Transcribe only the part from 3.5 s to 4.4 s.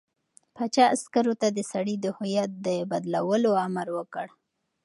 امر وکړ.